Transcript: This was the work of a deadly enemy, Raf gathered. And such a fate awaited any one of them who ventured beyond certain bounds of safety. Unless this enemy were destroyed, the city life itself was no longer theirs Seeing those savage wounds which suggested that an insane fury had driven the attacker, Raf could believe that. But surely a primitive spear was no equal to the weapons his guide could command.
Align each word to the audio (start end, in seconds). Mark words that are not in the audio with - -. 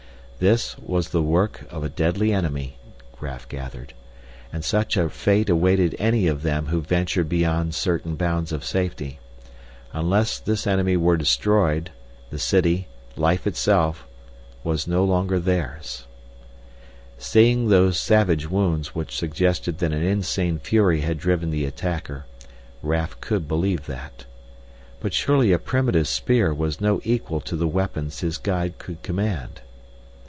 This 0.49 0.75
was 0.79 1.09
the 1.09 1.21
work 1.21 1.67
of 1.69 1.83
a 1.83 1.87
deadly 1.87 2.33
enemy, 2.33 2.79
Raf 3.19 3.47
gathered. 3.47 3.93
And 4.51 4.65
such 4.65 4.97
a 4.97 5.07
fate 5.07 5.51
awaited 5.51 5.95
any 5.99 6.23
one 6.25 6.31
of 6.31 6.41
them 6.41 6.65
who 6.65 6.81
ventured 6.81 7.29
beyond 7.29 7.75
certain 7.75 8.15
bounds 8.15 8.51
of 8.51 8.65
safety. 8.65 9.19
Unless 9.93 10.39
this 10.39 10.65
enemy 10.65 10.97
were 10.97 11.15
destroyed, 11.15 11.91
the 12.31 12.39
city 12.39 12.87
life 13.15 13.45
itself 13.45 14.07
was 14.63 14.87
no 14.87 15.03
longer 15.05 15.39
theirs 15.39 16.07
Seeing 17.19 17.67
those 17.67 17.99
savage 17.99 18.49
wounds 18.49 18.95
which 18.95 19.15
suggested 19.15 19.77
that 19.77 19.93
an 19.93 20.01
insane 20.01 20.57
fury 20.57 21.01
had 21.01 21.19
driven 21.19 21.51
the 21.51 21.65
attacker, 21.65 22.25
Raf 22.81 23.21
could 23.21 23.47
believe 23.47 23.85
that. 23.85 24.25
But 25.01 25.13
surely 25.13 25.51
a 25.51 25.59
primitive 25.59 26.07
spear 26.07 26.51
was 26.51 26.81
no 26.81 26.99
equal 27.03 27.41
to 27.41 27.55
the 27.55 27.67
weapons 27.67 28.21
his 28.21 28.39
guide 28.39 28.79
could 28.79 29.03
command. 29.03 29.61